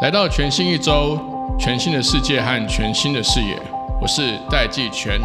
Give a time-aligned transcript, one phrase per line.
[0.00, 1.18] 来到全新一周，
[1.58, 3.60] 全新的世界和全新的视野，
[4.00, 5.20] 我是戴季全。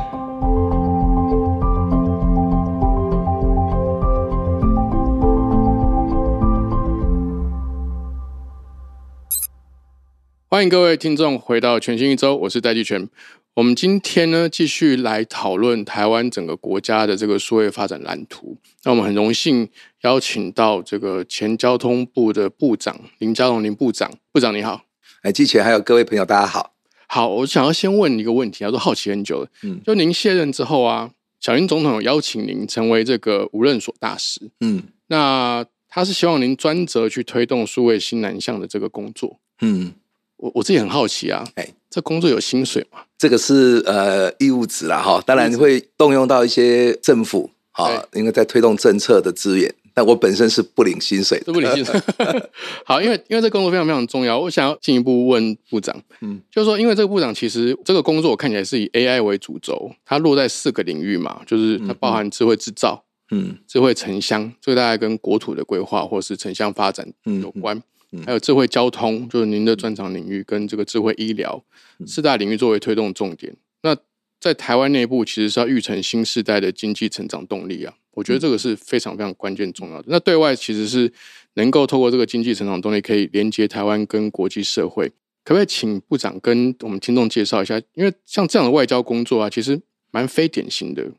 [10.50, 13.10] 欢迎各位听众回到全新一周，我是戴季全。
[13.56, 18.58] 我们今天呢，继续来讨论台湾整个国家的这个数位发展蓝图。
[18.84, 19.70] 那我们很荣幸
[20.02, 24.86] 邀请到这个前交通部的部长林佳龙林部长，部长你好。
[25.22, 26.74] 哎，季前还有各位朋友，大家好。
[27.06, 29.50] 好，我想要先问一个问题，我都好奇很久了。
[29.62, 34.50] 嗯，就您卸任之后啊，小英总统有邀请您成为这个无任所大使。
[34.62, 39.40] 嗯，那他是希望您专责去推动数位新南向的这个工作。
[39.62, 39.94] 嗯。
[40.38, 43.02] 我我自己很好奇啊，哎，这工作有薪水吗？
[43.20, 52.02] 这个是呃义务职啦，哈，当然会动用到一些政府啊，因为在推动政策的资源，但我本身是不领薪水，不领薪水。
[52.84, 67.08] 好，因为因为这工作非常非常重要，我想要进一步问部长，嗯，就是说，因为这个部长其实这个工作我看起来是以 AI 为主轴，它落在四个领域嘛，就是它包含智慧制造，嗯，智慧城乡，这个大概跟国土的规划或是城乡发展
[67.40, 67.80] 有关。
[68.26, 71.64] 还有智慧交通，就是您的专长领域，跟这个智慧医疗
[72.06, 73.56] 四大领域作为推动重点。
[73.82, 73.96] 那
[74.40, 77.94] 在台湾内部，其实是要育成新时代的经济成长动力啊。
[78.12, 80.06] 我觉得这个是非常非常关键重要的。
[80.08, 81.12] 那对外其实是
[81.56, 85.12] 能够透过这个经济成长动力，可以连接台湾跟国际社会。
[85.44, 87.82] 可不可以请部长跟我们听众介绍一下？
[87.96, 91.12] 因为像这样的外交工作啊，其实蛮非典型的。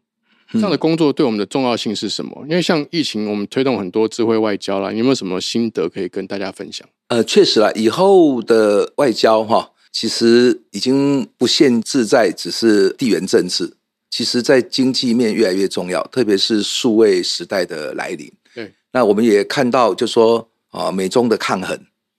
[0.52, 2.44] 这样的工作对我们的重要性是什么？
[2.48, 6.86] 因为像疫情，我们推动很多智慧外交啦，有没有什么心得可以跟大家分享？
[7.08, 13.74] 呃，确实啦，以后的外交哈，其实已经不限制在只是地缘政治，
[14.10, 18.30] 其实在经济面越来越重要，特别是数位时代的来临。
[18.54, 21.76] 对，那我们也看到，就说啊，美中的抗衡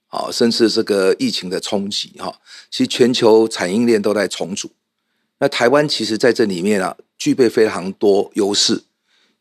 [0.08, 2.34] 啊，甚至这个疫情的冲击哈，
[2.69, 4.69] 其实全球产业链都在重组。
[5.40, 6.97] 那台湾其实在这里面啊。
[7.18, 8.84] 具备非常多优势，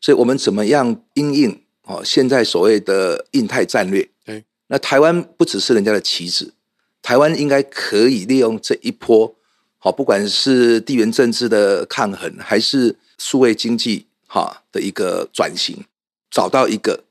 [0.01, 2.01] 所以我们怎么样应应哦？
[2.03, 6.53] 现在所谓的印太战略，对，那台湾不只是人家的棋子，
[7.01, 9.35] 台湾应该可以利用这一波
[9.77, 15.83] 好，不管是地缘政治的抗衡，还是数位经济哈的一个转型，
[16.31, 17.03] 找到一个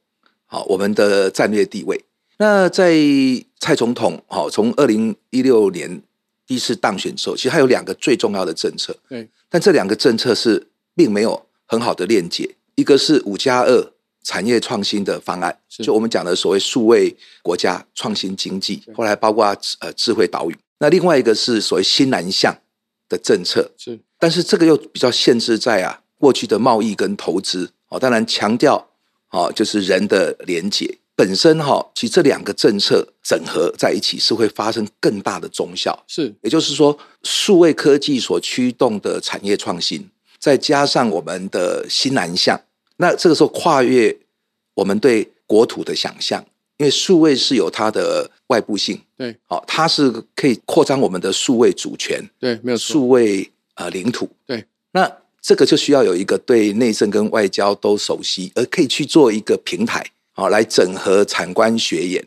[0.47, 2.05] 好我们的战略地位。
[2.39, 2.95] 那在
[3.61, 6.03] 蔡总统好从二零一六年。
[6.47, 10.66] 第一次当选之后，其实还有两个最重要的政策，对，但这两个政策是
[10.97, 12.56] 并没有很好的链接。
[12.75, 13.92] 一个是五加二
[14.25, 20.56] 产业创新的方案，就我们讲的所谓数位国家创新经济，后来包括呃智慧岛屿。
[20.81, 22.53] 那另外一个是所谓新南向
[23.09, 28.84] 的政策，是，但是这个又比较限制在啊过去的贸易跟投资，哦，当然强调
[29.31, 30.98] 哦就是人的连结。
[31.17, 35.97] 本身哈，其实这两个政策整合在一起是会发生更大的中效。
[36.09, 40.09] 是，也就是说，数位科技所驱动的产业创新，
[40.41, 42.61] 再加上我们的新南向，
[42.97, 44.17] 那这个时候跨越
[44.75, 46.45] 我们对国土的想象，
[46.79, 55.09] 因为数位是有它的外部性，对，好，它是可以扩张我们的数位主权，对，没有数位呃领土，对，那
[55.41, 60.05] 这个就需要有一个对内政跟外交都熟悉，而可以去做一个平台。
[60.37, 62.27] 好，来整合产官学研，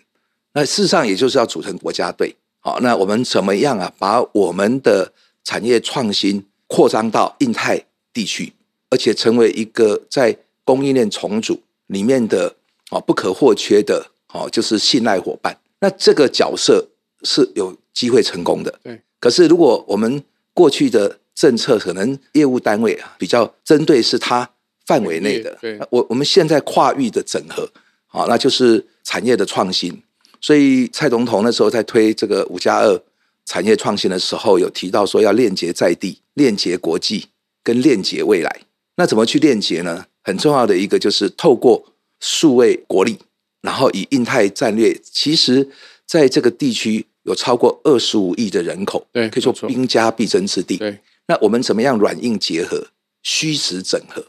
[0.54, 2.34] 那事实上也就是要组成国家队。
[2.62, 3.94] 好，那我们怎么样啊？
[4.00, 5.12] 把我们的
[5.44, 8.54] 产业创新扩张到印太地区，
[8.90, 12.56] 而且成为一个在供应链重组里面的
[12.92, 15.58] 啊不可或缺的，哦，就是信赖伙伴。
[15.80, 16.88] 那这个角色
[17.24, 18.74] 是有机会成功的。
[18.82, 19.02] 对。
[19.20, 24.50] 可是如果我们过去的政策可能业务单位啊比较针对是它
[24.86, 25.78] 范围内的，对。
[25.90, 27.70] 我我们现在跨域的整合。
[28.18, 30.02] 啊，那就是产业的创新。
[30.42, 33.02] 所以蔡总统那时候在推这个五加二
[33.46, 37.28] 产业创新的时候，有提到说要链接在地、链接国际
[37.64, 38.62] 跟链接未来。
[38.98, 40.06] 那怎么去链接呢？
[40.24, 41.86] 很重要的一个就是透过
[42.20, 43.18] 数位国力，
[43.62, 45.70] 然后以印太战略，其实
[46.06, 50.78] 在这个地区有超过二十五亿的人口，对，可以说兵家必争之地。
[50.78, 52.88] 对，那我们怎么样软硬结合、
[53.24, 54.24] 虚实整合？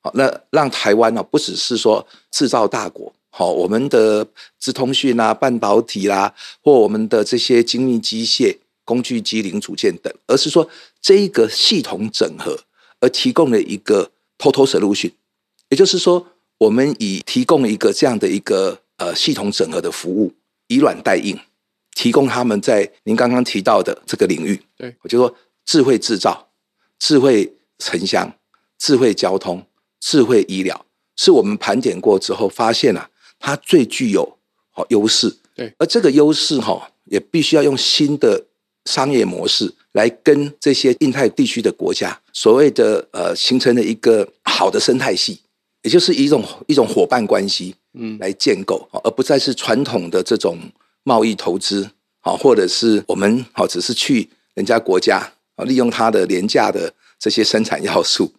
[0.00, 3.12] 好，那让台湾呢，不只是说制造大国。
[3.38, 4.26] 好，我们的
[4.58, 10.68] 资通讯啊、半导体啦，或我们的这些精密机械、工具机零组件等，而是说
[11.00, 12.58] 这一个系统整合
[12.98, 15.12] 而提供了一个 total solution，
[15.68, 16.26] 也就是说，
[16.58, 20.32] 我们以提供一个这样的一个呃系统整合的服务，
[20.66, 21.38] 以软代硬，
[21.94, 24.92] 提供他们在您刚刚提到的这个领域，对。
[25.02, 25.32] 我就说
[25.64, 26.48] 智慧制造、
[26.98, 28.32] 智慧城乡、
[28.80, 29.64] 智慧交通、
[30.00, 33.08] 智慧医疗，是我们盘点过之后发现啊。
[33.38, 34.38] 它最具有
[34.70, 35.36] 好优势。
[35.54, 38.44] 对，而这个优势哈，也必须要用新的
[38.84, 45.40] 商业模式来跟这些印太地区的国家所谓的呃形成了一个好的生态系，
[45.82, 50.58] 也就是一种一种伙伴关系，嗯，来建构，而不再是传统的这种
[51.02, 51.90] 贸易投资，
[52.20, 58.32] 好，或者是我们好只是去人家国家啊，利用它的廉价的这些生产要素，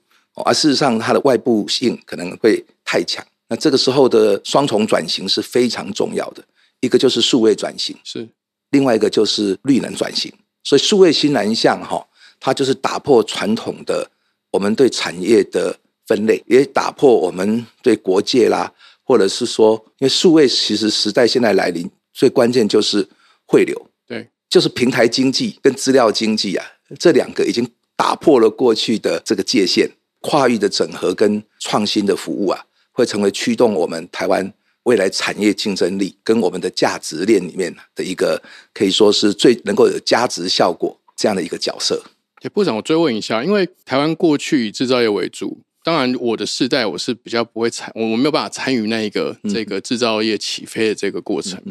[0.46, 3.26] 而事实上它的外部性可能会太强。
[3.50, 6.44] 那这个时候的双重转型是非常重要的，
[6.82, 8.30] 一个就是数位转型，是
[8.70, 10.32] 另外一个就是绿能转型。
[10.64, 12.08] 所以数位新南向哈，
[12.40, 14.10] 它就是打破传统的
[14.52, 15.76] 我们对产业的
[16.06, 18.72] 分类，也打破我们对国界啦，
[19.04, 23.08] 或者是说，因为数位其实时代现在来临，最关键就是
[23.46, 26.64] 汇流，对，就是平台经济跟资料经济啊，
[27.00, 29.90] 这两个已经打破了过去的这个界限，
[30.22, 32.66] 跨域的整合跟创新的服务啊。
[33.00, 34.54] 会成为驱动我们台湾
[34.84, 38.42] 未来产业竞争力跟我们的价值链里面的一个，
[38.74, 42.02] 可以说是最能够有价值效果这样的一个角色。
[42.42, 51.62] 也部长，我追问一下，因为台湾过去以制造业为主，当然我的世代我是比较不会参，我没有办法参与那一个这个制造业起飞的这个过程。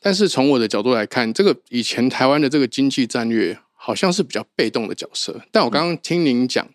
[0.00, 5.40] 但是从我的角度来看，这个以前台湾的这个经济战略好像是比较被动的角色。
[5.52, 6.66] 但我刚刚听您讲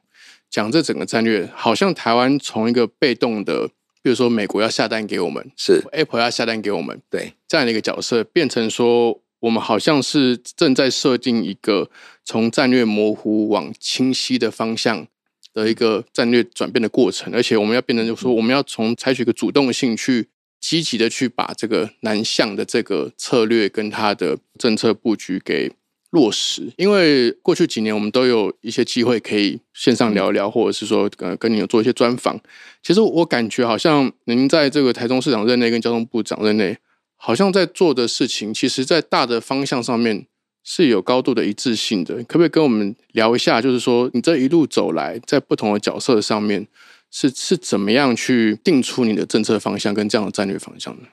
[0.50, 3.70] 讲这整个战略，好像台湾从一个被动的。
[4.02, 11.90] 比如说，美国要下单给我们，是 Apple 要下单给我们，对这样的一个角色，变成说，我们好像是正在设定一个
[12.26, 15.08] 从战略模糊往清晰的方向
[15.54, 25.72] 的一个战略转变的过程，而且我们要变成，就是说，我们要从采取一个主动性去积极的去把这个南向的这个策略跟它的政策布局给。
[26.12, 32.40] 落实，因为过去几年我们都有一些机会可以线上聊一聊，或者是说呃跟你有做一些专访。
[32.84, 36.78] 其实我感觉好像您在这个台中市长任内跟交通部长任内，
[37.16, 40.28] 好像在做的事情，其实在大的方向上面
[40.64, 42.16] 是有高度的一致性的。
[42.24, 46.68] 可不可以跟我们聊一下，就是说你这一路走来，在不同的角色上面
[47.10, 51.08] 是是怎么样去定出你的政策方向跟这样的战略方向呢？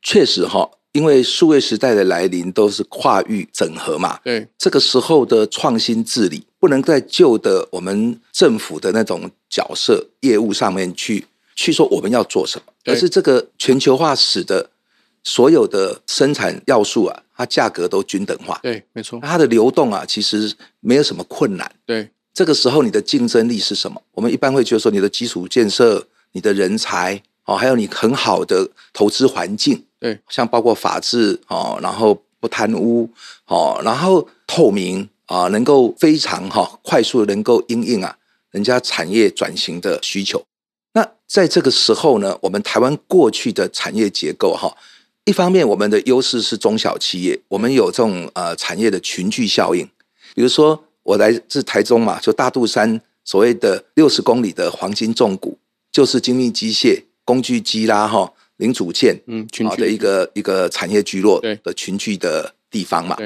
[0.00, 0.70] 确实哈。
[0.92, 14.70] 因为数位时代的来临都是跨域整合嘛，对，这个时候的创新治理不能在旧的我们政府的那种角色业务上面去去说我们要做什么，而是这个全球化使得
[15.22, 24.00] 所有的生产要素啊，它价格都均等化，对，没错，它的流动啊，其实没有什么困难，对，这个时候你的竞争力是什么？
[24.12, 29.84] 我们一般会觉得说你的基础建设、你的人才哦，还有你很好的投资环境。
[30.00, 33.10] 对，像包括法治哦，然后不贪污
[33.46, 38.16] 哦，然后透明啊，能够非常哈快速能够应应啊，
[38.52, 40.44] 人家产业转型的需求。
[40.92, 44.72] 那在这个时候呢，我们台湾过去的产业结构哈，
[45.24, 49.84] 一方面我们的优势是中小企业，我们有这种呃产业的群聚效应。
[50.34, 55.58] 比如说我来自台中嘛，就大肚山所谓的六十公里的黄金重谷，
[55.90, 58.32] 就是精密机械、工具机啦哈。
[58.58, 63.16] 零组件，嗯，好的一个一个产业聚落的群聚的地方嘛。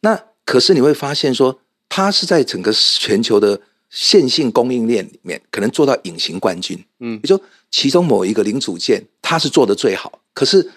[0.00, 1.58] 那可是你会发现说，
[1.88, 6.82] 它是在整个全球的线性供应链里面，可能做到隐形冠军。
[7.00, 7.40] 嗯，也就
[7.70, 10.70] 其中某一个零组件，它是做的最好，可是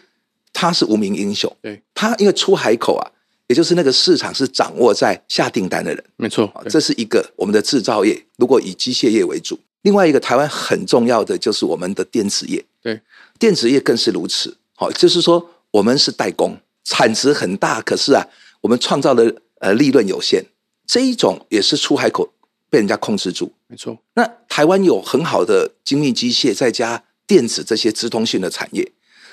[0.54, 1.54] 它是无名英雄。
[1.62, 3.12] 对，它因为出海口啊，
[3.48, 6.04] 也就是那个市场是掌握在下订单的人。
[6.18, 9.58] 没错，这是一个我们的制造业，如果以机械业为主。
[9.84, 12.64] 另外一个台湾很重要的就是我们的电子业。
[12.84, 13.00] 对。
[13.42, 18.28] 电子业更是如此，好，就是说我们是代工，产值很大，可是啊，
[18.62, 20.46] 我们创造的呃利润有限，
[20.86, 22.32] 这一种也是出海口
[22.70, 23.52] 被人家控制住。
[23.66, 28.92] 没错，那台湾有很好的精密机械，再加电子这些直通讯的产业，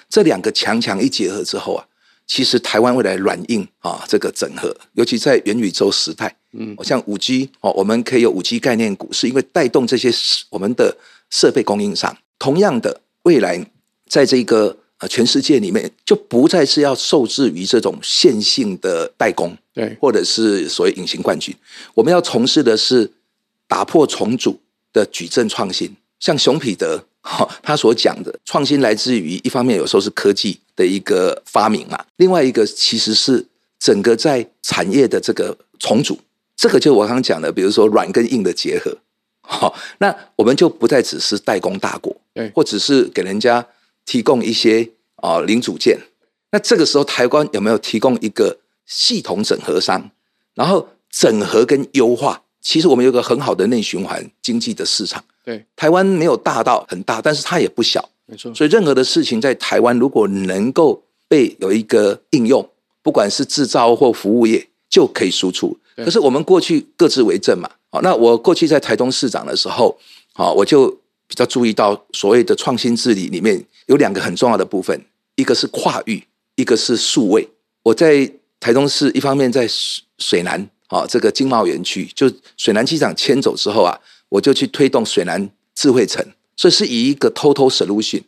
[0.09, 1.85] 这两个强强一结合之后啊，
[2.27, 10.11] 其实台湾未来软硬啊这个整合，尤其在元宇宙时代，嗯，像五 G 哦，我们可以有五 G 概念股，是因为带动这些
[10.49, 10.97] 我们的
[11.29, 12.17] 设备供应商。
[12.39, 13.71] 同样的，未来。
[14.09, 21.55] 在这个呃全世界里面，就不再是要受制于这种线性的代工，对，或者是所谓隐形冠军。
[21.95, 23.11] 我们要从事的是
[23.67, 24.59] 打破重组
[24.93, 25.95] 的矩阵创新。
[26.19, 33.47] 像熊彼得 哈他所讲的创新，来自于一方面有时候是科技的一个发明嘛，另外一个其实是
[33.79, 36.19] 整个在产业的这个重组。
[36.57, 38.97] 这个就我刚刚讲的，比如说软跟硬的结合。
[39.43, 43.65] 好，那我们就不再只是代工大国，对，或只是给人家。
[44.09, 45.99] 提供一些啊零组件，
[46.51, 50.11] 那这个时候台湾有没有提供一个系统整合商？
[50.55, 55.23] 然后整合跟优化，其实我们有个很好的内循环经济的市场。
[55.45, 58.03] 对，台湾没有大到很大，但是它也不小。
[58.25, 58.55] 没错。
[58.55, 62.67] 所以任何的事情在台湾，如果能够被有一个应用，
[63.03, 65.77] 不管是制造或服务业，就可以输出。
[65.97, 67.69] 可是我们过去各自为政嘛。
[67.91, 69.99] 好，那我过去在台东市长的时候，
[70.33, 75.01] 好，我就比较注意到所谓的创新治理里面有两个很重要的部分，
[75.37, 76.25] 一个是跨域，
[76.57, 77.47] 一个是数位。
[77.85, 86.25] 我在台中市一方面在水水南，啊，这个经贸园区，就水南机场迁走之后啊，我就去推动水南智慧城，
[86.57, 88.23] 所以是以一个 total solution，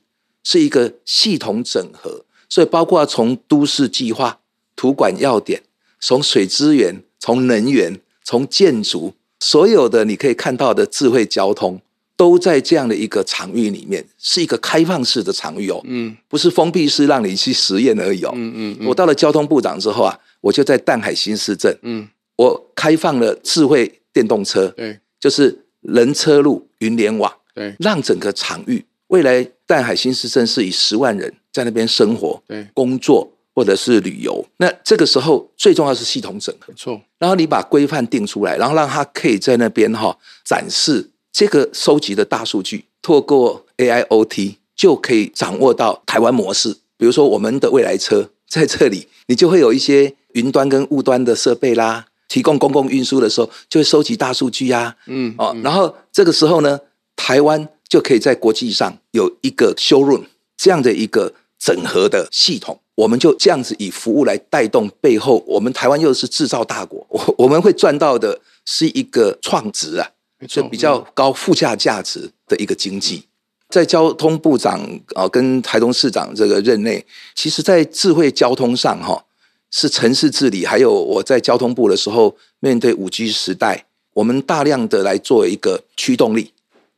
[0.44, 4.38] 是一个系统整合，所以包括从都市计划、
[4.76, 5.62] 土管要点，
[5.98, 9.14] 从水资源、从能源、从建筑。
[9.42, 11.80] 所有的你可以看到的智慧交通，
[12.20, 18.86] 都在这样的一个场域里面，是一个开放式的场域哦，嗯，不是封闭式让你去实验而已哦，嗯嗯。
[18.86, 33.32] 我到了交通部长之后啊，我就在淡海新市镇，嗯，我开放了智慧电动车，对，就是人车路云联网，对，让整个场域未来淡海新市镇是以十万人在那边生活，对，工作。
[33.52, 36.98] 或者是旅游，那这个时候最重要是系统整合，没错。
[37.18, 46.76] 然后你把规范定出来，然后让他可以在那边哈展示这个收集的大数据，透过 AIoT 就可以掌握到台湾模式。
[46.96, 56.80] 比如说我们的未来车 在这里，你就会有一些云端跟雾端的设备啦，提供公共运输的时候就会收集大数据呀，嗯哦，然后这个时候呢，
[57.16, 60.24] 台湾就可以在国际上有一个 showroom
[60.56, 62.80] 这样的一个整合的系统。
[62.96, 70.06] 我们就这样子以服务来带动背后，我们台湾又是制造大国，我我们会赚到的是一个创值啊，
[70.46, 73.26] 就比较高附加价值的一个经济。
[73.68, 74.80] 在交通部长
[75.14, 77.04] 啊跟台东市长这个任内，
[77.34, 79.24] 其实在智慧交通上哈，
[79.70, 86.52] 是城市治理，还有我在交通部的时候，面对五 G 时代，我们大量的来做一个驱动力。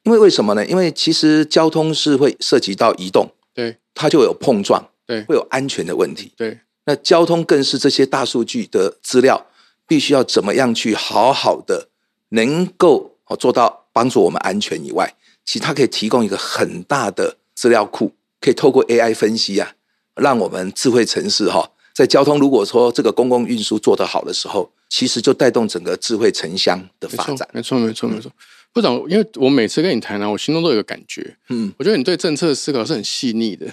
[0.04, 0.66] 因为为什么呢？
[0.66, 4.88] 因为其实交通是会涉及到移动，对，它就有碰撞。
[5.04, 6.32] 对，会有安全的问题。
[6.37, 9.46] 对，那交通更是这些大数据的资料，
[9.87, 11.88] 必须要怎么样去好好的
[12.30, 19.75] 能够做到帮助我们安全以外，其实它可以提供一个很大的资料库，可以透过 AI 分析啊，
[20.17, 27.49] 让我们智慧城市哈，在交通如果说这个公共运输做得好的时候，其实就带动整个智慧城乡的发展。
[27.53, 28.31] 没错，没错，没错。
[28.73, 33.67] 部长，因为我每次跟你谈呢，我心中都有个感觉，嗯，我觉得你对政策的思考是很细腻的。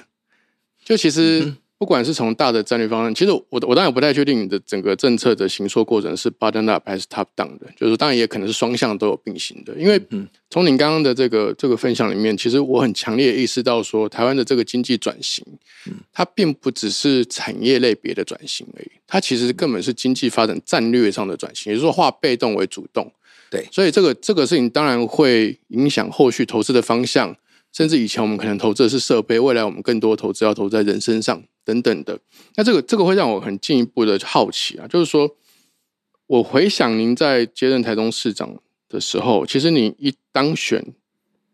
[0.84, 9.74] 就其实，不管是从大的战略方向，其实我我当然不太确定你的整个政策的行说过程是 bottom up 还是 top down 的，就是当然也可能是双向都有并行的。
[9.76, 9.98] 因为
[10.50, 15.42] 从您刚刚的这个这个分享里面，其实我很强烈意识到说，台湾的这个经济转型，
[16.12, 23.10] 它并不只是产业类别的转型而已，它其实根本是经济发展战略上的转型，也就是说化被动为主动。
[23.50, 27.34] 对，所以这个这个事情当然会影响后续投资的方向。
[27.72, 32.20] 甚至以前我们可能投资的是设备，未来我们更多投资要投在人身上等等的。
[32.56, 35.36] 那这个这个会让我很进一步的好奇啊，就是说，
[36.26, 38.58] 我回想您在接任台中市长
[38.90, 40.84] 的时候，其实你一当选，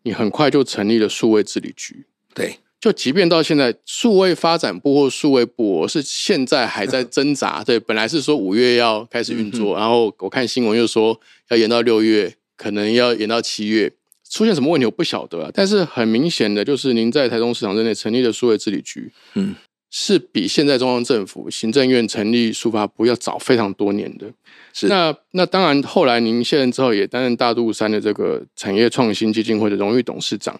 [0.03, 2.05] 你很快就成立了数位治理局。
[2.33, 7.61] 对，就即便到现在，数位发展部或数位部，我是现在还在 挣扎。
[7.63, 11.19] 对，本来是说五月要开始运作，然后我看新闻又说
[11.49, 13.91] 要延到六月，可能要延到七月。
[14.27, 19.55] 出现什么问题我不晓得啊，但是很明显的就是您在台中市场任内成立的数位治理局，嗯，
[19.89, 24.27] 是比现在中央政府行政院成立数发部要早非常多年的。
[24.73, 30.59] 是那那当然，后来您卸任之后也担任大肚山的这个产业创新基金会的荣誉董事长。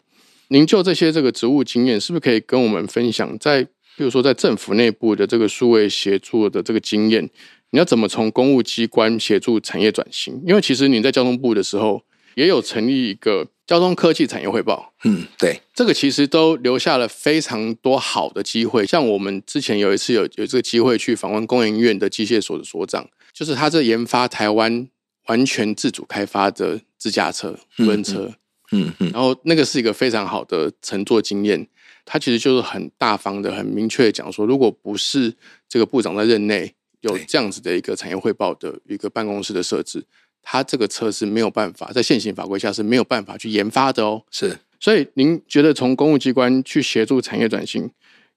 [0.50, 3.38] 您就这些这个职务经验，是不是可以跟我们分享？
[3.40, 3.64] 在
[3.98, 7.30] 比如说在政府内部的这个数位协作的这个经验，
[7.72, 10.42] 你要怎么从公务机关协助产业转型？
[10.46, 12.02] 因为其实你在交通部的时候
[12.36, 13.48] 也有成立一个。
[13.68, 18.86] 交通科技产业汇报，嗯，对，这个其实都留下了非常多好的机会。
[18.86, 24.88] 像我们之前有一次有有这个机会去访问工研院的机械所的所长，就是他在研发台湾
[25.26, 28.32] 完全自主开发的自驾车、无人车，
[28.72, 31.68] 嗯嗯，然后那个是一个非常好的乘坐经验。
[32.06, 35.34] 他其实就是很大方的、很明确的讲说，如果不是
[35.68, 40.06] 这个部长在任内有这样子的一个产业汇报的一个办公室的设置。
[40.48, 44.24] 它这个车是没有办法在现行法规下是没有办法去研发的哦。
[44.30, 47.90] 是，所以您觉得从公务机关去协助产业转型，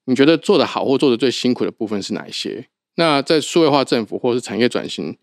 [0.07, 2.67] 你觉得做得好或做得最辛苦的部分是哪一些？
[2.95, 5.17] 那在数位化政府或是产业转型，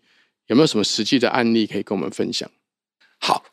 [0.46, 2.48] 有没有什么实际的案例可以跟我们分享？
[3.18, 3.44] 好，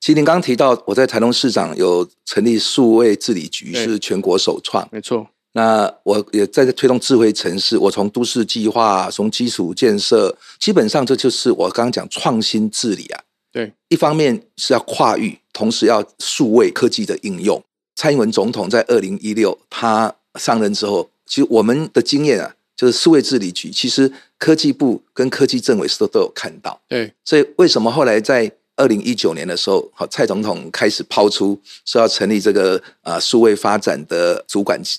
[0.00, 5.28] 其实您刚刚提到我在台东市长有成立数位治理局，是全国首创，没错。
[5.52, 13.22] 那我也在推动智慧城市，我从都市计划，从基础建设，基本上这就是我刚刚讲创新治理啊。
[13.52, 17.62] 对，一方面是要跨域，同时要数位科技的应用，
[17.94, 26.80] 蔡英文总统在二零一六他上任之后，其实我们的经验啊，就是数位治理局，其实科技部跟科技政委是都都有看到。
[26.88, 34.98] 对，所以为什么后来在二零一九年的时候，好，蔡总统开始抛出说要成立这个呃数位发展的主管机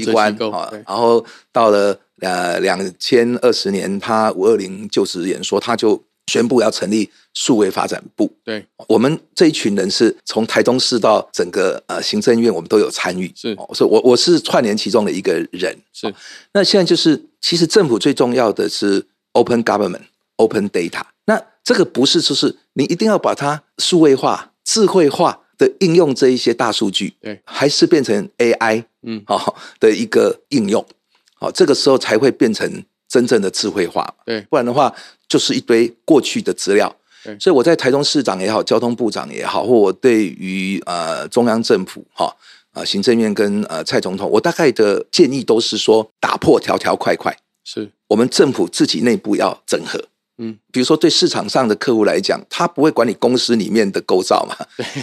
[0.00, 8.30] 机关啊，然后到了呃两千二十年，他五二零就职演说，他就宣布要成立数位发展部。
[8.44, 13.32] 对，我们这一群人是从台中市到整个呃行政院，我们都有参与。
[13.34, 15.76] 是，所以我我是串联其中的一个人。
[15.92, 16.14] 是，
[16.52, 21.02] 那现在就是其实政府最重要的是 open government，open data。
[21.26, 30.84] 那这个不是就是你一定要把它数位化、智慧化的应用这一些大数据，对，还是变成 AI，嗯，好，的一个应用，
[31.34, 34.94] 好，这个时候才会变成真正的智慧化，对，不然的话
[35.28, 42.36] 就是一堆过去的资料，对，所以我在台中市长也好，交通部长也好，或我对于呃中央政府哈
[42.72, 47.90] 啊行政院跟呃蔡总统，我大概的建议都是说打破条条块块，是。
[48.08, 49.98] 我们政府自己内部要整合。
[50.38, 54.56] 嗯，比如说对市场上的客户来讲，他不会管你公司里面的构造嘛，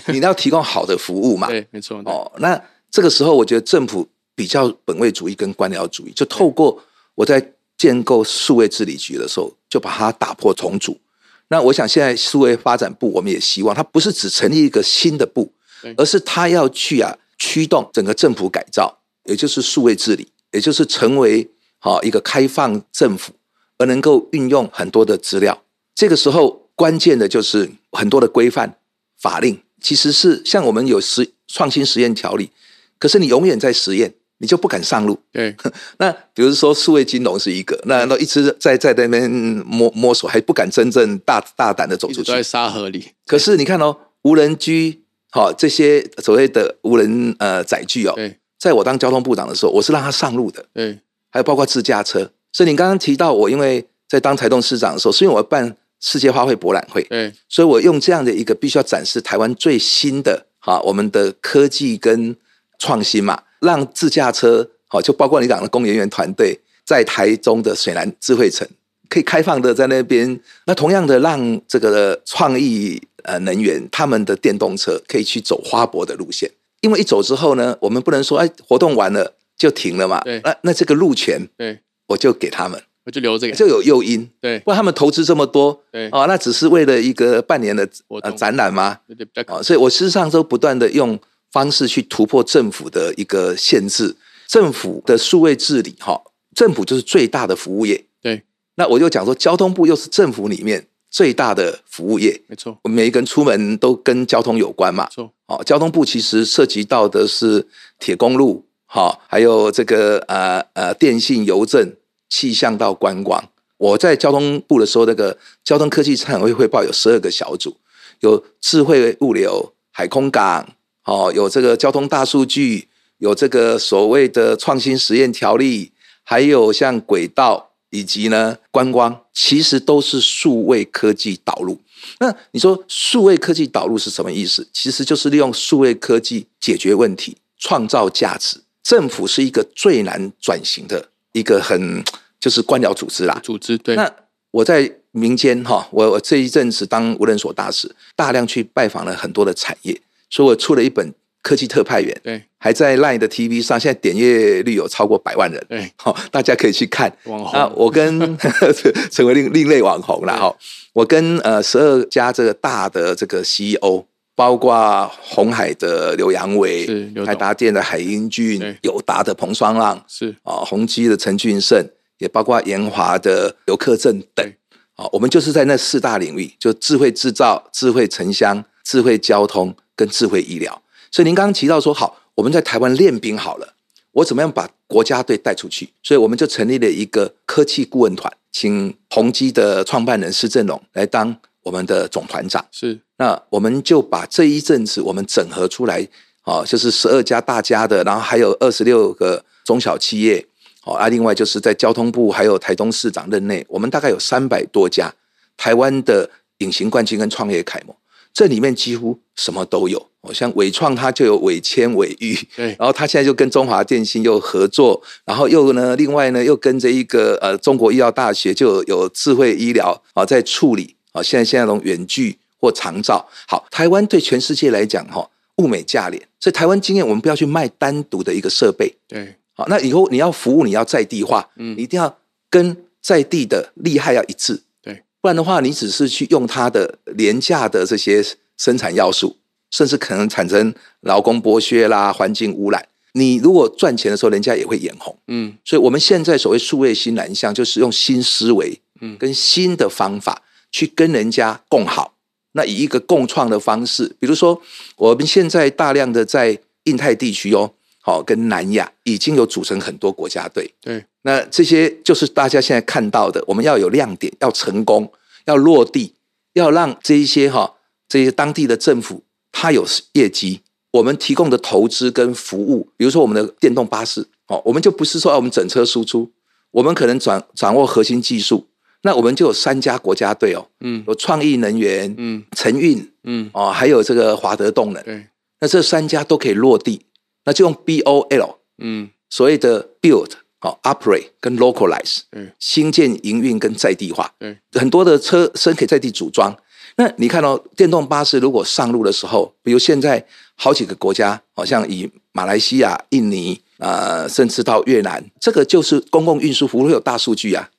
[0.07, 2.01] 你要提供好的服务嘛，对，没错。
[2.05, 6.77] 哦，那这个时候我觉得政府比较本位主义跟官僚主义，就透过
[7.15, 10.99] 我在建构数位治理局的时候，就把它打破重组。
[11.47, 15.51] 那我想现在数位发展部，我们也希望它不是只成立一个新的部，
[15.97, 23.33] 而是它要去啊驱动整个政府改造，也就是数位治理，也就是成为好一个开放政府。
[23.81, 25.63] 而能够运用很多的资料，
[25.95, 28.77] 这个时候关键的就是很多的规范
[29.19, 32.51] 法令，其实是像我们有实创新实验条例，
[32.99, 35.17] 可是你永远在实验，你就不敢上路。
[35.31, 35.55] 对，
[35.97, 43.09] 那比如说数位金融是一个，那那一直在在那边摸摸索，还不敢真正大大胆的走出去，在沙河里。
[43.25, 48.13] 可是你看哦，无人居，好这些所谓的无人呃载具哦，
[48.59, 50.63] 在我当交通部长的时候，我是让他上路的。
[50.71, 50.99] 对，
[51.31, 52.31] 还有包括自驾车。
[52.51, 62.35] 所以你刚刚提到我，因为在当台东市长的时候，是因为我要办世界花卉博览会，嗯，所以我用这样的一个必须要展示台湾最新的哈，我们的科技跟
[62.77, 68.67] 创新嘛，让自驾车好，就包括你讲的工研院团队在台中的水南智慧城
[69.07, 81.79] 可以开放的在那边，那同样的让这个创意呃能源他们的电动车可以去走花博的路线，因为一走之后呢，我们不能说哎活动完了就停了嘛，对，那那这个路权对。
[82.11, 87.87] 我就给他们，我就留这个，就有诱因，对，不然他们投资这么多，对，啊，那只是为了一个半年的
[88.21, 88.99] 呃展览吗？
[89.47, 91.17] 啊，所以我事实上都不断的用
[91.51, 94.15] 方式去突破政府的一个限制，
[94.47, 96.21] 政府的数位治理，哈，
[96.53, 98.43] 政府就是最大的服务业，对，
[98.75, 107.65] 那我就讲说，交通部又是政府里面最大的服务业，没错，每一个人出门都跟交通有关嘛，错，哦，交通部其实涉及到的是
[107.99, 111.93] 铁公路，好，还有这个呃呃电信、邮政。
[112.31, 113.43] 气象到观光，
[113.75, 117.75] 我在交通部的时候，那个交通科技产会汇报有十二个小组，
[118.21, 120.67] 有智慧物流、海空港，
[121.03, 125.91] 哦，有这个交通大数据，有这个所谓的创新实验条例，
[126.23, 131.77] 还有像轨道以及呢观光，其实都是数位科技导入。
[132.19, 134.65] 那你说数位科技导入是什么意思？
[134.71, 138.61] 其实就是利用数位科技解决问题、创造价值。
[138.81, 141.09] 政府是一个最难转型的。
[141.33, 142.03] 一个很
[142.39, 143.95] 就是官僚组织啦，组织对。
[143.95, 144.11] 那
[144.51, 157.11] 我在民间哈，我我这一阵子当无人所大使，大量去拜访了很多的产业，所以我出了一本科技特派员，对，还在 LINE 的 TV 上，现在点阅率有超过百万人，对， 好，大家可以去看。
[157.25, 158.37] 网红，我跟
[159.11, 160.55] 成为另另类网红了哈。
[160.93, 164.05] 我跟呃十二家这个大的这个 CEO。
[164.35, 166.87] 包括红海的刘阳伟，
[167.25, 171.85] 海达电的海英俊，友达的彭双浪，是啊，宏基的陈俊胜，
[172.17, 174.53] 也包括延华的刘克正等。
[174.95, 180.81] 啊，我们就是在那四大领域，就智慧制造、智慧城乡、智慧交通跟智慧医疗。
[181.11, 183.73] 所以您刚刚提到说，好，我们在台湾练兵好了，
[184.13, 185.89] 我怎么样把国家队带出去？
[186.01, 191.37] 所以我们就成立了一个科技顾问团，请宏基的创办人施正荣来当。
[191.63, 196.07] 我们的总团长是，那我们就把这一阵子我们整合出来，
[196.43, 200.43] 哦，就是十二家大家的，然后还有二十六个中小企业，
[200.85, 205.13] 哦，啊，另外就是在交通部还有台东市长任内，我们大概有三百多家
[205.55, 207.95] 台湾的隐形冠军跟创业楷模，
[208.33, 209.99] 这里面几乎什么都有。
[210.21, 220.95] 哦，像伟创它就有伟谦、伟玉，对，然后它现在就跟中华电信又合作，然后又呢，另外呢又跟着一个呃中国医药大学就有智慧医疗啊在处理。
[221.11, 226.21] 啊，现在现在那种远距或长照，好，台湾对全世界来讲，哈，物美价廉。
[226.39, 228.95] 所以台湾经验，我们不要去卖单独的一个设备。
[229.07, 232.15] 对，好，那以后你要服务，你要在地化，嗯，你一定要
[232.49, 234.61] 跟在地的利害要一致。
[234.81, 238.23] 对，不然的话，你只是去用它的廉价的这些
[238.57, 239.37] 生产要素，
[239.71, 242.87] 甚至可能产生劳工剥削啦、环境污染。
[243.13, 245.17] 你如果赚钱的时候，人家也会眼红。
[245.27, 252.13] 嗯，所以我们现在所谓数位新南向，就是用新思维，嗯，跟新的方法去跟人家共好。
[252.53, 254.61] 那以一个共创的方式，比如说
[254.95, 260.73] 我们现在大量的在印太地区哦，好跟南亚已经有组成很多国家队。
[260.81, 265.11] 对，那这些就是大家现在看到的，我们要有亮点，要成功，
[265.45, 266.13] 要落地，
[266.53, 267.75] 要让这一些哈
[268.09, 270.61] 这些当地的政府它有业绩。
[270.91, 276.29] 我们提供的投资跟服务，比如说我们的电动巴士，哦，我们就不是说我们整车输出，
[276.71, 278.67] 我们可能掌掌握核心技术，
[279.03, 285.27] 那我们就有三家国家队哦，嗯，有创意能源，嗯，晨运，嗯，哦，还有这个华德动能，对，
[285.59, 287.01] 那这三家都可以落地，
[287.45, 296.55] 那就用 B O L，嗯，所谓的 build，哦，operate 跟 localize，嗯，新建营运跟在地化，嗯，很多的车身可以在地组装。
[296.97, 300.23] 那你看到电动巴士如果上路的时候，比如现在
[300.55, 307.69] 好几个国家，好像以马来西亚、印尼啊，甚至到越南，这个就是公共运输服务会有大数据啊，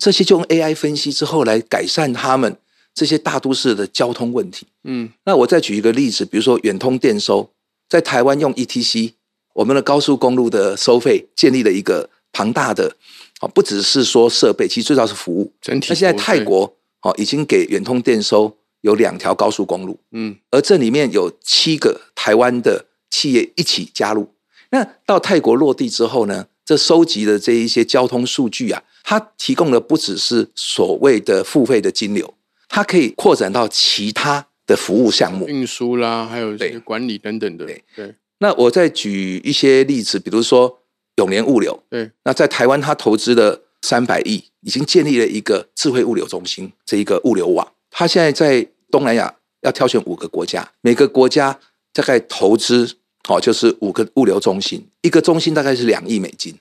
[0.00, 2.56] 这些就用 AI 分析之后来改善他们
[2.94, 4.66] 这些大都市的交通问题。
[4.84, 7.50] 嗯，那我再举一个例子，比如说远通电收，
[7.88, 9.12] 在台湾用 ETC，
[9.52, 12.96] 我们的高速公路的收费建立了一个庞大的，
[13.40, 15.52] 啊，不只是说设备，其实最早是服务。
[15.60, 15.86] 整体。
[15.90, 18.56] 那现在泰国哦，已经给远通电收。
[18.82, 24.26] 有两条高速公路，嗯，而这里面有七个台湾的企业一起加入。
[24.70, 32.34] 那到泰国落地之后呢，这收集的这一些交通数据啊，它提供的不只是所谓的付费的金流，
[32.68, 37.66] 它可以扩展到其他的服务项目，运输啦，还有些管理等等的。
[37.66, 37.84] 对。
[37.96, 40.80] 对，那我再举一些例子，比如说
[41.16, 47.66] 永联物流，对，那在台湾它投资了三百亿，已经建立了一个智慧物流中心，这一个物流网。
[47.90, 51.58] 它现在在东南亚要挑选五个国家，每个国家
[51.92, 52.96] 大概投资
[53.28, 56.54] 哦，就是五个物流中心，一个中心大概是两亿美金，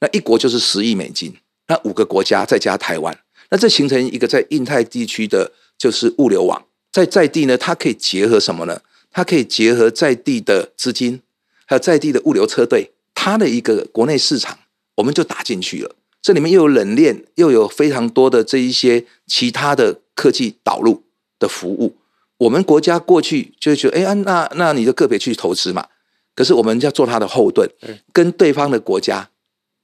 [0.00, 1.34] 那一国就是十亿美金，
[1.68, 3.18] 那五个国家再加台湾，
[3.50, 8.80] 那这形成一个在印太地区的就是物流网，在在地呢，它可以结合什么呢？
[9.10, 11.22] 它可以结合在地的资金，
[11.66, 14.58] 还有在地的物流车队，它的一个国内市场，
[14.96, 15.94] 我们就打进去了。
[16.20, 21.04] 这里面又有冷链，又有非常多的这一些其他的科技导入
[21.38, 21.96] 的服务。
[22.38, 25.86] 我们国家过去就觉得，哎，那那你就个别去投资嘛。
[26.34, 27.70] 可是我们要做它的后盾，
[28.12, 29.30] 跟对方的国家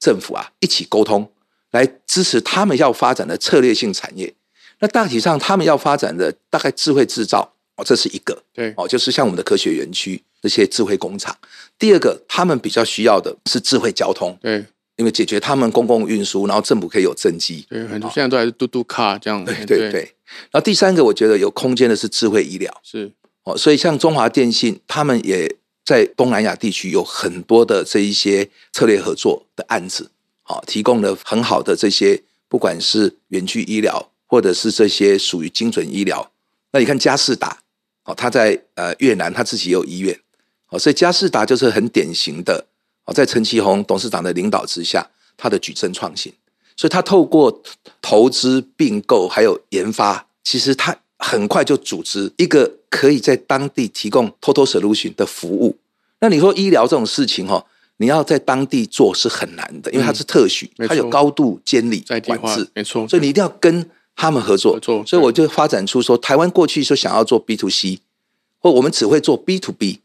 [0.01, 1.31] 政府啊一起沟通，
[1.71, 4.33] 来支持他们要发展的策略性产业。
[4.81, 11.37] 那大体上他们要发展的大概智慧制造哦，这是一个，对哦，就是像我们的科学园区这些智慧工厂。
[11.79, 14.65] 第二个，他们比较需要的是智慧交通，对。
[14.97, 17.65] 因为解决他们公共运输，然后政府可以有政绩。
[17.71, 19.43] 对，很多现在都还是嘟嘟卡这样。
[19.47, 20.01] 对对对。
[20.51, 22.71] 然后第三个，我觉得有空间的是智慧医疗。
[22.83, 23.11] 是
[23.45, 25.57] 哦，所以像中华电信，他们也
[25.87, 30.11] 在东南亚地区有很多的这一些策略合作的案子，
[30.67, 36.31] 提供了很好的这些，不管是远距医疗，或者是这些属于精准医疗。
[36.73, 37.59] 那你看嘉士达，
[38.05, 40.19] 哦，他在呃越南他自己有医院，
[40.71, 42.67] 哦，所以嘉士达就是很典型的
[43.05, 43.13] 哦。
[43.13, 46.33] 在陈其宏董事长的领导之下，他的矩阵创新，
[46.77, 47.63] 所以他透过
[48.01, 55.77] 投资并购还有研发，其实他很快就组织一个可以在当地提供 total solution 的服务。
[56.21, 57.67] 那你说医疗这种事情哈，
[58.01, 63.07] 你要在当地做是很难的，因为它是特许，它有高度监理管制，没错。
[63.07, 64.81] 所以你一定要跟他们合作。
[65.07, 68.01] 所以我就发展出说，台湾过去说想要做 B to C，
[68.59, 70.01] 或我们只会做 B to B。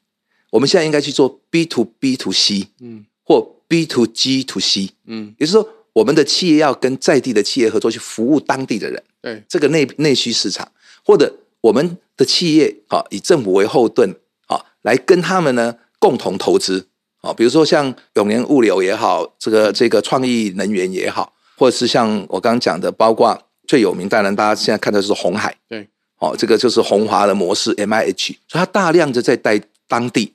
[0.51, 10.69] 我们现在应该去做 B to B to C，嗯，或 B to G to C，嗯，也就是说，我们的企业要跟在地的企业合作，去服务当地的人，对这个内内需市场，
[11.05, 14.13] 或者我们的企业啊，以政府为后盾
[14.47, 16.87] 啊，来跟他们呢共同投资
[17.25, 25.87] 啊，比如说像永联物流也好，这个这个创意能源也好，或者是像我刚刚讲的，包括最有名，当然大家现在看的是红海，对，
[26.19, 30.33] 哦，这个就是红华的模式 M I H，所以它大量的在带当地。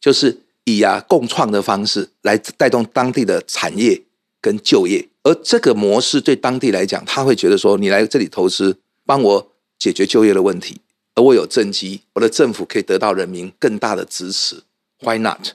[0.00, 4.00] 就是以啊共创的方式来带动当地的产业
[4.40, 10.80] 跟就业，而这个模式对当地来讲，他会觉得说，你来这里投资，帮我解决就业的问题，
[11.14, 14.62] 而我有政绩，我的政府可以得到人民更大的支持
[15.02, 15.48] ，Why not？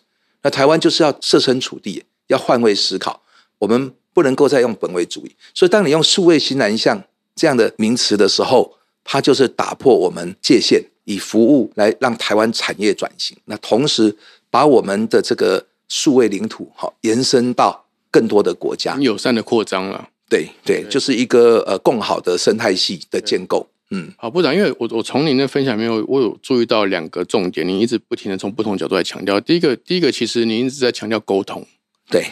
[0.46, 3.20] 那台湾就是要设身处地，要换位思考，
[3.58, 5.36] 我们不能够再用本位主义。
[5.56, 7.04] 所以，当你用数位新南向
[7.36, 14.16] 这样的名词的时候，它就是打破我们界限，以服务来让台湾产业转型，那同时
[14.52, 20.10] 把我们的这个数位领土好延伸到更多的国家，友善的扩张了。
[20.30, 23.68] 对对，就是一个呃更好的生态系的建构。
[23.92, 29.40] 嗯，好，部长，因为我我从您的分享里面，我有注意到两个重点，您一直不停的从不同角度来强调。
[29.40, 31.64] 第一个，第一个，其实您一直在强调沟通。
[32.10, 32.26] 对，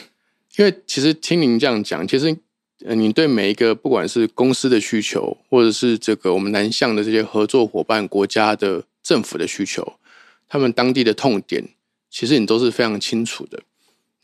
[0.57, 2.35] 因为其实听您这样讲，其实
[2.83, 9.93] 呃，你对每一个不管是公司的需求，或者是这个我们南向的这些合作伙伴国家的政府的需求，
[10.49, 11.69] 他们当地的痛点，
[12.09, 13.61] 其实你都是非常清楚的。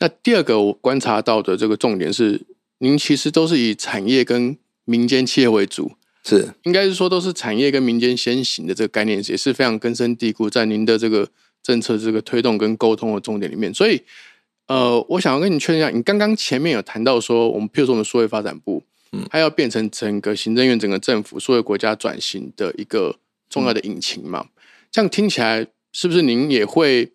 [0.00, 2.42] 那第二个我观察到的这个重点是，
[2.78, 5.92] 您其实都是以产业跟民间企业为主。
[6.24, 11.28] 是，应该是说都是产业跟民间先行的这个概念，也是非常根深蒂固在您的这个
[11.62, 13.72] 政策这个推动跟沟通的重点里面。
[13.72, 14.02] 所以，
[14.66, 23.16] 呃，我想要跟你确认一下，你刚刚前面有谈到说，我们譬如说我们数位发展部，嗯，它要变成整个行政院整个政府数位国家转型的一个
[23.48, 24.46] 重要的引擎嘛？
[24.90, 27.12] 这样听起来是不是您也会？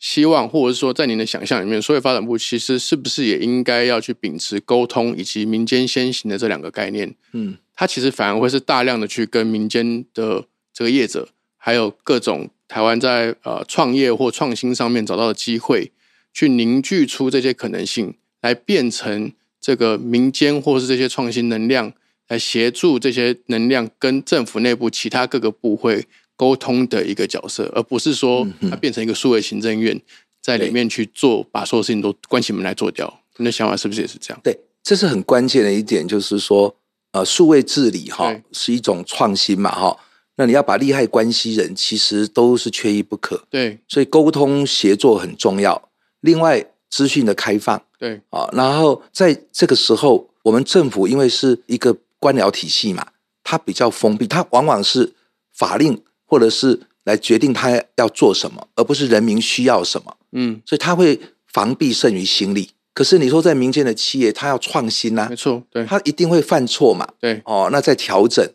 [0.00, 7.14] 希望，或者是说，在您的想象里面，社会发展部其实是不是也应该要去秉持沟通以及民间先行的这两个概念？
[7.32, 15.92] 嗯，它其实反而会是大量的去跟民间的这个业者，还有各种台湾在呃创业或创新上面找到的机会，
[16.32, 21.92] 去凝聚出这些可能性，来变成这个民间或是这些创新能量，
[22.28, 26.06] 来协助这些能量跟政府内部其他各个部会。
[26.36, 29.96] 沟通的一个角色，而不是说它变成一个数位行政院
[30.40, 33.20] 在里面去做，把所有事情都关起门来做掉。
[33.36, 34.40] 你的想法是不是也是这样？
[34.42, 36.74] 对，这是很关键的一点，就是说，
[37.14, 39.96] 呃，数位治理哈是一种创新嘛哈。
[40.36, 43.42] 那你要把利害关系人，其实都是缺一不可。
[43.48, 45.90] 对，所以沟通协作很重要。
[46.20, 53.06] 另外，资讯的开放，对啊，然后在这个时候，我们政府因为是一个官僚体系嘛，
[53.42, 55.14] 它比较封闭，它往往是
[55.52, 56.02] 法令。
[56.26, 60.16] 或者是来决定它要做什么，而不是人民需要什么。
[60.32, 62.70] 嗯，所以它会防弊胜于心力。
[62.94, 68.48] 可是你说在民间的企业，他要创新啊，没错，对，他一定会犯错嘛，对，哦，那在调整，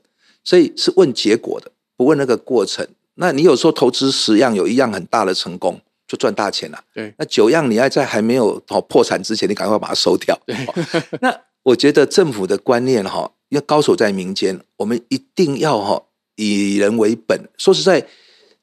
[0.44, 2.88] 所以是问结果的，不问那个过程。
[3.16, 6.82] 那你有时候投资十样，有一样很大的成功，就赚大钱了。
[6.94, 10.40] 对，那九样你要在还没有哦破产之前，你赶快把它收掉。
[10.46, 10.56] 对，
[11.20, 16.04] 那我觉得政府的观念哈，要高手在民间，我们一定要哈。
[16.42, 18.08] 以人为本，说实在，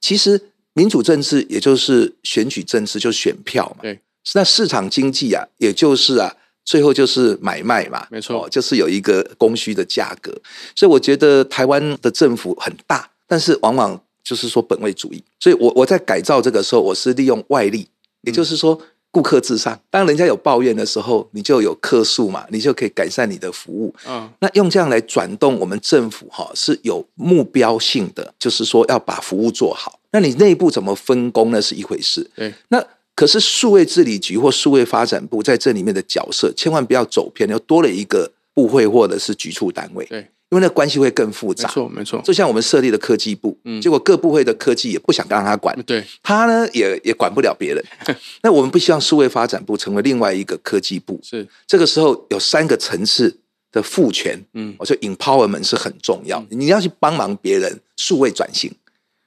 [0.00, 0.40] 其实
[0.72, 3.82] 民主政治也就是选举政治，就选票嘛。
[3.82, 4.00] 对，
[4.34, 6.34] 那市场经济啊，也就是啊，
[6.64, 8.06] 最后就是买卖嘛。
[8.10, 10.32] 没错，就是有一个供需的价格。
[10.74, 15.22] 所以我觉得台湾的政府很大，但是往往就是说本位主义。
[15.40, 17.88] 所以我我在改造这个时候，我是利用外力，
[18.22, 18.80] 也就是说。
[19.12, 23.94] 顾客至上，当人家有抱怨的时候，你就有客诉嘛，你就可以改善你的服务。
[24.06, 29.98] 嗯，那用这样来转动我们政府哈是有目标性的，就是说要把服务做好。
[30.10, 31.62] 那你内部怎么分工呢？
[31.62, 32.30] 是一回事。
[32.34, 32.84] 对，那
[33.16, 40.04] 可是数位治理局或数位发展部在这里面的角色，千万不要走偏，又多了一个部会或者是局处单位。
[40.04, 40.28] 对。
[40.48, 42.22] 因为那关系会更复杂，没错没错。
[42.22, 47.84] 就像我们设立的科技部，嗯，结果各部会的科技也不想让他管，对，他呢也也管不了别人。
[48.42, 53.36] 那我们不希望数位发展部成为另外一个科技部，是这个时候有三个层次
[53.72, 58.70] 的赋权，嗯，我说 empowerment 是很重要，你要去帮忙别人数位转型，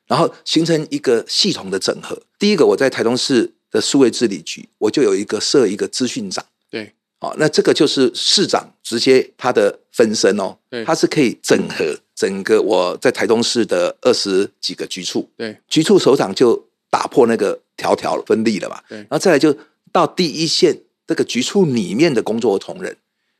[0.07, 2.17] 然后形成一个系统的整合。
[2.39, 6.93] 第一个，我在台东市的数位治理局，我就有一个设一个资讯长，对。
[7.21, 10.55] 哦，那这个就是市长直接他的分身哦，
[10.85, 19.53] 他是可以整合整个我在台东市的二十几个局处，对，局处首长就打破那个条条分立了嘛，对，然后再来就
[19.91, 22.95] 到第一线这个局处里面的工作同仁，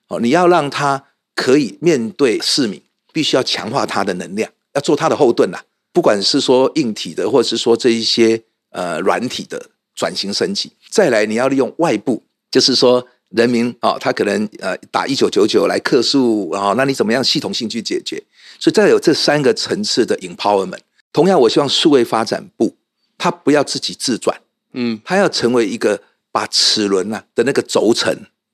[0.10, 1.02] 哦，你要让他
[1.34, 2.82] 可以面对市民，
[3.14, 5.62] 必须要强化他的能量，要做他的后盾呐，
[5.94, 13.06] 不管是说硬体的，或者是说这一些呃软体的转型升级，再来你要利用外部，就是说。
[13.30, 18.20] 人民啊，他可能呃打一九九九来客诉啊，那你怎么样系统性去解决？
[18.58, 20.80] 所以再有这三个层次的 empowerment。
[21.14, 22.76] 同样，我希望数位发展部
[23.20, 24.36] 他不要自己自转，
[24.74, 28.12] 嗯，他要成为一个把齿轮啊的那个轴承，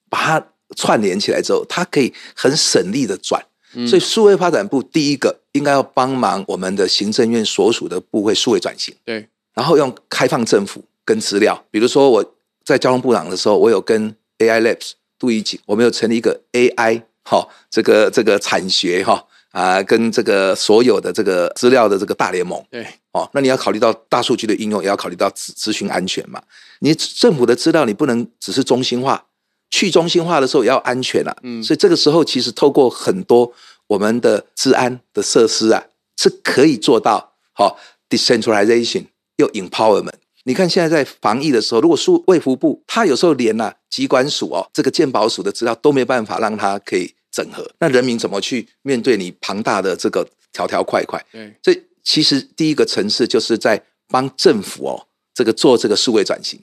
[0.09, 3.41] 把它串联起来之后，它可以很省力的转。
[3.87, 22.61] 所以数位发展部第一个应该要帮忙我们的行政院所属的部会数位转型，对，然后用开放政府跟资料，比如说我在交通部长的时候，我有跟 AI Labs 杜一景，我们有成立一个 AI 哈，这个这个产学哈啊，跟这个所有的这个资料的这个大联盟。
[22.69, 26.41] 对，哦，那你要考虑到大数据的应用，也要考虑到咨咨询安全嘛。
[26.79, 29.27] 你政府的资料你不能只是中心化，
[29.69, 31.35] 去中心化的时候也要安全啊。
[31.43, 33.53] 嗯，所以这个时候其实透过很多
[33.87, 35.85] 我们的治安的设施啊，
[36.17, 39.05] 是可以做到好 decentralization
[39.37, 40.24] 又 empowerment。
[40.47, 51.23] 你看现在在防疫的时候，如果数卫福部，他有时候连呐机关署哦，这个健保署的资料都没办法让他可以整合，那人民怎么去面对你庞大的这个条条块块？
[51.31, 56.59] 对，这其实第一个层次就是在帮政府哦，这个做这个数位转型。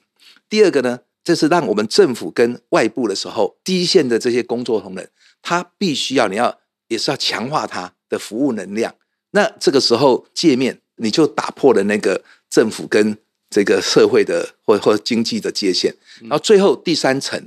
[0.49, 5.11] 第二个呢，这是让我们政府跟外部的时候，第一线的这些工作同仁，
[5.43, 8.95] 他必须要你要也是要强化他的服务能量。
[9.33, 13.17] 那这个时候界面你就打破了那个政府跟
[13.53, 17.39] 这个社会的或或经济的界限，然后最后第三层，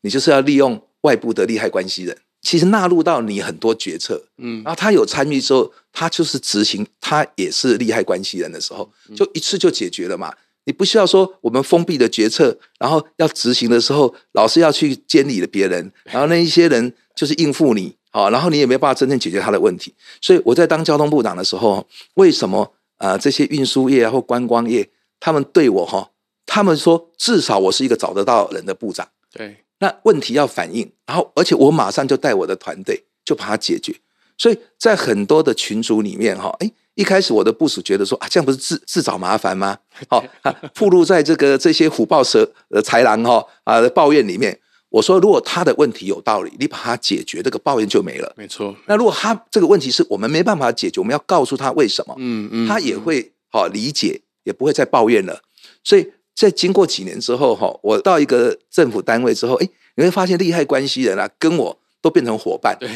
[0.00, 10.34] 你就是要利用外部的利害关系人，其实纳入到你很多决策，嗯，然后他有参与之后，他就是执行，他也是利害关系人的时候，就一次就解决了嘛。
[10.64, 19.92] 你不需要说我们封闭的决策，然后要执行的时候，老是要去监理了别人，然后那一些人就是应付你，好，然后你也没办法真正解决他的问题。
[20.20, 21.84] 所以我在当交通部长的时候，
[22.14, 24.88] 为什么啊这些运输业啊或观光业？
[25.24, 26.10] 他们对我哈，
[26.44, 29.06] 他们说至少我是一个找得到人的部长。
[29.32, 33.94] 对，那问题要反映，然后而且我马上就带我的团队就把它解决。
[34.36, 39.78] 所以在很多的群组里面哈，哎，一开始我的部署觉得说啊，这样不是自自找麻烦吗？
[40.08, 40.24] 好，
[40.74, 44.58] 暴露在这个这些虎豹蛇呃豺狼哈啊的抱怨里面。
[44.88, 48.30] 我说，如果他的问题有道理，你把它解决，这个抱怨就没了。
[48.36, 48.76] 没错。
[48.86, 52.14] 那如果他这个问题是我们没办法解决，我们要告诉他为什么？
[52.18, 54.20] 嗯嗯，他也会好理解。
[54.44, 55.40] 也不会再抱怨了，
[55.84, 62.90] 所以在经过几年之后，哈，我到一个政府单位之后，哎，你会发现利害关系人啊，跟我都变成伙伴， 对，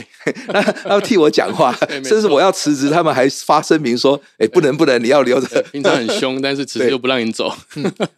[0.86, 5.62] 要替我讲话， 甚至我要辞职，他们还发声明说，哎，不能不能，你要留着。
[5.70, 7.52] 平常很凶，但是辞职又不让你走。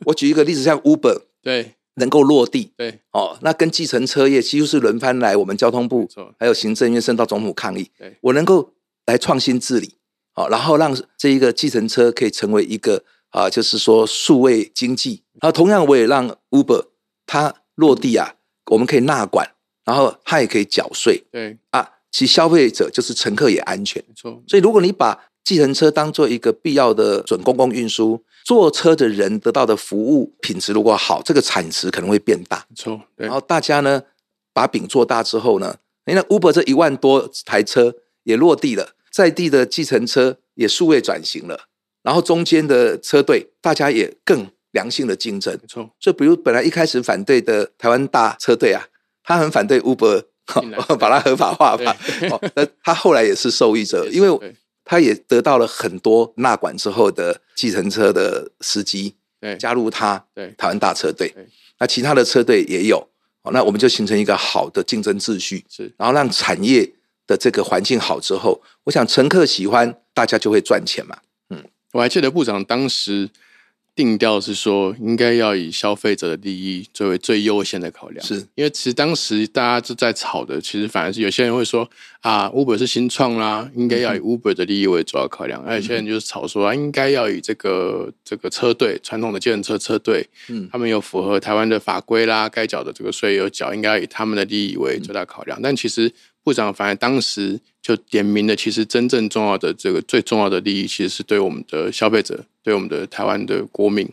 [0.06, 7.90] 我举一个例子，像 Uber， 对，能够落地，对，哦，那跟计程车业几乎是轮番来我们交通部，还有行政院升到总统抗议，
[8.22, 8.72] 我能够
[9.04, 9.94] 来创新治理，
[10.32, 13.02] 好，然后让这一个计程车可以成为一个。
[13.30, 16.86] 啊，就是说数位经济，然后同样我也让 Uber
[17.26, 18.34] 它落地啊，
[18.70, 19.48] 我们可以纳管，
[19.84, 24.42] 然后它也可以缴税，对啊，其消费者就是乘客也安全，没错。
[24.46, 33.00] 所以如果你把计程车当做一个必要的准公共运输，坐车的人得到的服务品质如果好，这个产值可能会变大，没错。
[33.16, 34.02] 然后大家呢
[34.52, 41.68] 把饼做大之后呢，那 Uber 这一万多台车也落地了，在地的计程车也数位转型了。
[42.08, 45.52] 然后中间的车队，大家也更良性的竞争。
[45.60, 48.82] 没错，所以比如本来一开始反对的台湾大车队啊，
[49.22, 50.24] 他很反对 Uber，
[50.98, 51.94] 把它合法化吧。
[52.54, 59.14] 那他后来也是受益者， 因为他也得到了很多纳管之后的计程车的司机，
[59.58, 61.30] 加入他对台湾大车队。
[61.78, 63.06] 那其他的车队也有，
[63.52, 65.62] 那我们就形成一个好的竞争秩序。
[65.68, 66.90] 是，然后让产业
[67.26, 71.14] 的这个环境好之后，我想乘客喜欢，大家就会赚钱嘛。
[71.92, 73.28] 我还记得部长当时
[73.94, 78.24] 定调是说，应该要以消费者的利益作为最优先的考量。
[78.24, 81.88] 是因为其实当时大家就在吵的，其实反而是有些人会说
[82.20, 85.60] 啊，Uber 是新创啦，应该要以 Uber 的利益为主要考量。
[85.64, 95.58] 而有些人就是吵说啊，应该要以这个这个车队传统的计程车车队，嗯，他们有符合台湾的法规啦，该缴的这个税有缴，应该以他们的利益为最大考量。
[95.60, 96.12] 但其实。
[96.44, 104.06] 部长反而当时就点名了，其实真正重要的这个最重要的利益，其实是对我们的消费者，对我们的台湾的国民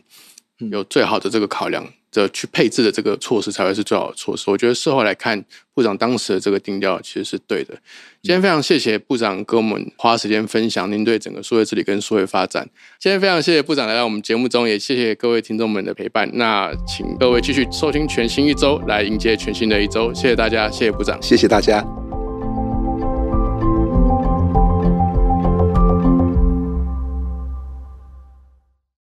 [0.70, 1.86] 有最好的这个考量。
[2.12, 4.50] 的去配置的这个措施才会是最好的措施。
[4.50, 7.74] 我觉得事后来看，部长当时的这个定调其实是对的。
[8.22, 12.66] 今天非常谢谢部长跟我们花时间分享您对整个数位治理跟数位发展。
[12.98, 16.26] 今天非常谢谢部长来到我们节目中，也谢谢各位听众们的陪伴。
[16.32, 20.14] 那请各位继续收听全新一周，来迎接全新的一周。
[20.14, 22.05] 谢谢大家，谢谢部长，谢谢大家。